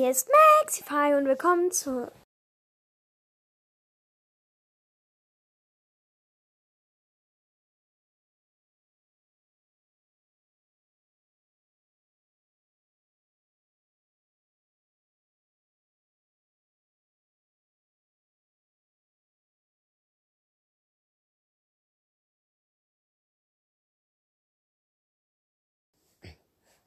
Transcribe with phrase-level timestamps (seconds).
[0.00, 0.30] hier ist
[0.62, 2.10] Maxify und willkommen zu.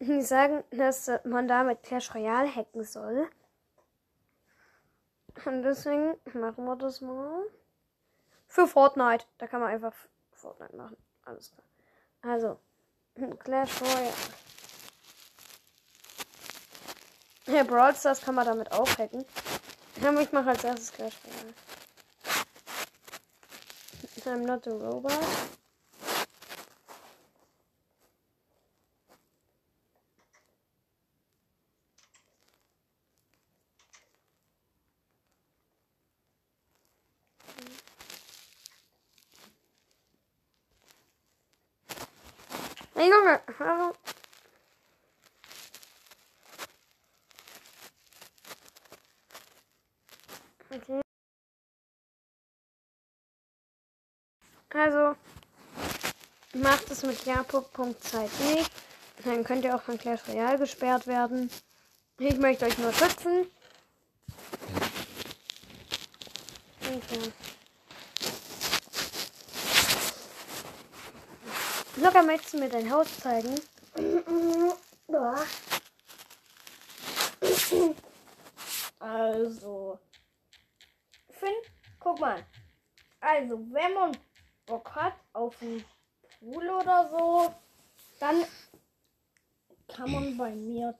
[0.00, 3.28] Die sagen, dass man damit Clash Royale hacken soll.
[5.44, 7.42] Und deswegen machen wir das mal.
[8.46, 9.26] Für Fortnite.
[9.38, 9.94] Da kann man einfach
[10.32, 10.96] Fortnite machen.
[11.24, 11.66] Alles klar.
[12.22, 12.58] Also,
[13.38, 14.12] Clash Royale.
[17.46, 19.24] Ja, Brawl Stars kann man damit auch hacken.
[20.00, 21.54] Ja, ich mache als erstes Clash Royale.
[24.26, 25.12] I'm not a robot.
[42.96, 43.92] Hey Junge, hallo.
[50.70, 51.02] Okay.
[54.70, 55.14] Also,
[56.54, 58.70] macht es mit Japo.zeit nicht.
[59.26, 61.50] Dann könnt ihr auch von Clash Royale gesperrt werden.
[62.18, 63.46] Ich möchte euch nur schützen.
[66.80, 67.32] Okay.
[71.96, 73.58] Locker, möchtest du mir dein Haus zeigen?
[78.98, 79.98] Also,
[81.30, 81.54] Finn,
[81.98, 82.44] guck mal.
[83.20, 84.16] Also, wenn man
[84.66, 85.84] Bock hat auf einen
[86.38, 87.54] Pool oder so,
[88.20, 88.44] dann
[89.88, 90.98] kann man bei mir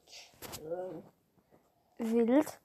[0.51, 1.03] chillen.
[1.99, 2.59] Wild.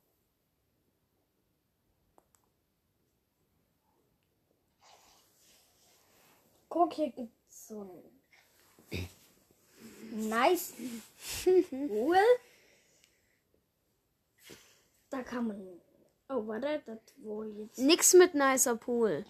[6.71, 8.12] Guck, hier gibt's so einen
[10.12, 10.73] nice
[11.89, 12.17] Pool.
[15.11, 15.81] Da kann man.
[16.28, 17.78] Oh, warte, das wo jetzt.
[17.78, 19.25] Nix mit nicer Pool.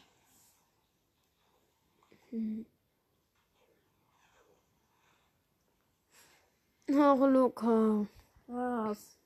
[6.91, 8.07] Ach, Luca.
[8.47, 9.19] Was?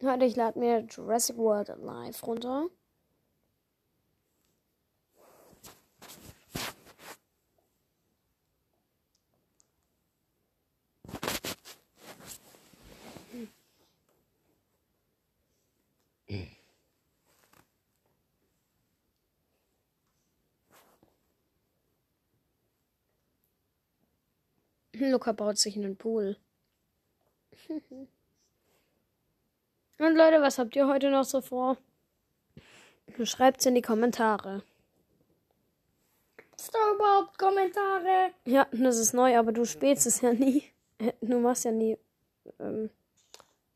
[0.00, 2.68] Warte, ich lade mir Jurassic World Alive runter.
[25.00, 26.36] Luca baut sich einen Pool.
[29.98, 31.76] Und Leute, was habt ihr heute noch so vor?
[33.24, 34.62] Schreibt's in die Kommentare.
[36.56, 38.32] Ist da überhaupt Kommentare?
[38.44, 40.64] Ja, das ist neu, aber du spielst es ja nie.
[41.20, 41.96] Du machst ja nie
[42.58, 42.90] ähm,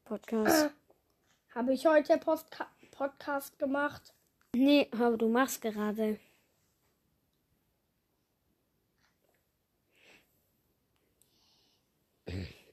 [0.05, 0.71] Podcast.
[1.55, 4.13] Habe ich heute Postka Podcast gemacht?
[4.55, 6.19] Nee, aber du machst gerade.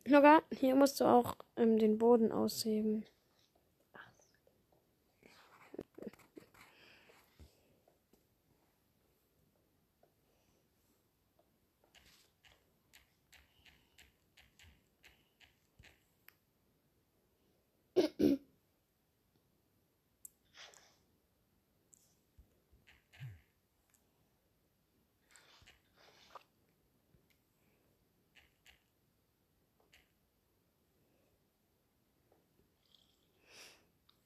[0.09, 3.05] Loga, hier musst du auch ähm, den Boden ausheben.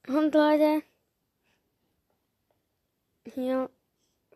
[0.06, 0.82] Und Leute,
[3.24, 3.70] hier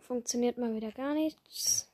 [0.00, 1.90] funktioniert mal wieder gar nichts.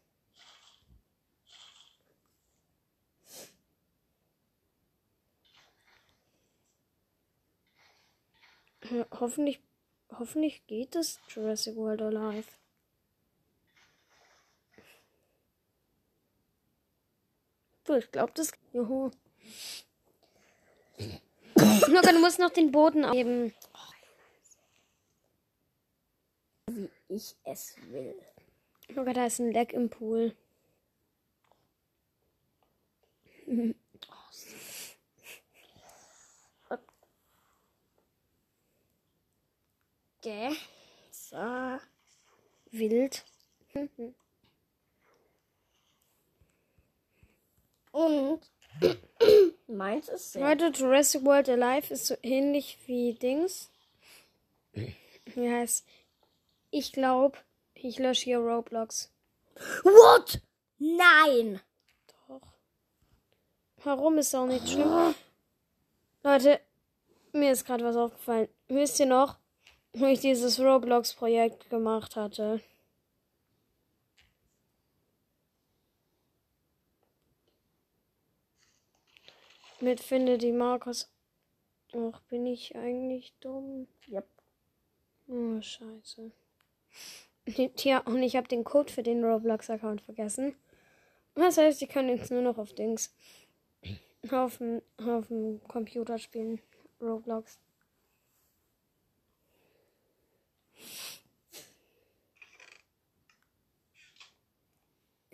[8.90, 9.60] Ja, Hoffentlich,
[10.18, 12.46] hoffentlich geht es Jurassic World Alive.
[17.84, 18.52] Du, ich glaube, das.
[18.72, 19.10] Juhu.
[21.88, 23.52] Luca, du musst noch den Boden abgeben.
[26.66, 28.14] Wie ich es will.
[28.88, 30.34] Luca, da ist ein Leck im Pool.
[40.18, 40.56] Okay.
[41.10, 41.78] So.
[42.70, 43.24] Wild.
[47.92, 48.40] Und
[49.66, 50.42] Meins ist sehr.
[50.42, 53.70] Leute, Jurassic World Alive ist so ähnlich wie Dings.
[54.72, 55.86] Wie heißt?
[56.76, 57.38] Ich glaube,
[57.74, 59.14] ich lösche hier Roblox.
[59.84, 60.40] What?
[60.78, 61.60] Nein!
[62.26, 62.52] Doch.
[63.84, 65.14] Warum ist auch nicht schlimm?
[66.24, 66.60] Leute,
[67.32, 68.48] mir ist gerade was aufgefallen.
[68.66, 69.38] Wisst ihr noch,
[69.92, 72.60] wo ich dieses Roblox-Projekt gemacht hatte?
[79.78, 81.08] Mit Finde die Markus.
[81.92, 83.86] Ach, bin ich eigentlich dumm?
[84.08, 84.28] Yep.
[85.28, 86.32] Oh, scheiße.
[87.76, 90.54] Tja, und ich habe den Code für den Roblox-Account vergessen.
[91.34, 93.14] Das heißt, ich kann jetzt nur noch auf Dings.
[94.30, 96.60] Auf dem, auf dem Computer spielen.
[97.00, 97.58] Roblox.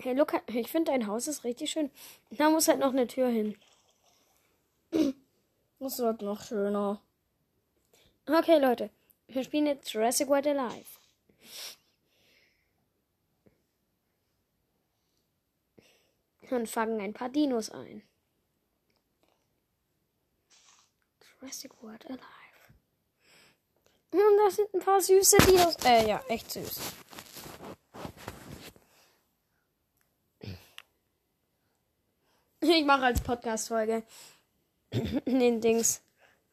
[0.02, 1.90] Hey, Luca, ich finde dein Haus ist richtig schön.
[2.30, 3.56] Da muss halt noch eine Tür hin.
[5.82, 7.00] Das wird noch schöner.
[8.26, 8.90] Okay, Leute.
[9.28, 10.99] Wir spielen jetzt Jurassic World Alive.
[16.50, 18.02] Und fangen ein paar Dinos ein.
[21.40, 22.20] Jurassic World Alive.
[24.12, 25.76] Und da sind ein paar süße Dinos.
[25.84, 26.80] Äh, ja, echt süß.
[32.62, 34.02] Ich mache als Podcast-Folge
[34.92, 36.02] den Dings.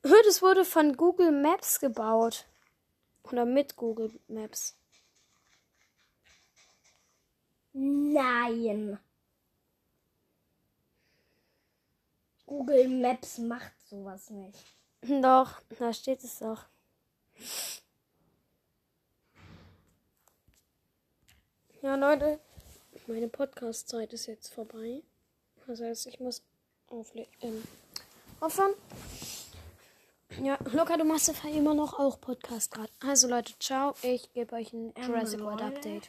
[0.02, 2.46] Das wurde von Google Maps gebaut.
[3.32, 4.78] Oder mit Google Maps.
[7.74, 8.98] Nein.
[12.46, 14.58] Google Maps macht sowas nicht.
[15.02, 16.66] Doch, da steht es doch.
[21.82, 22.40] Ja, Leute,
[23.08, 25.04] meine Podcast-Zeit ist jetzt vorbei.
[25.68, 26.42] Das heißt, ich muss
[26.88, 27.62] aufle ähm,
[28.40, 28.74] aufhören.
[30.44, 32.90] Ja, Luca, du machst ja immer noch auch Podcast gerade.
[33.00, 33.94] Also Leute, ciao.
[34.04, 35.62] Ich gebe euch ein Jurassic World.
[35.62, 36.04] Update.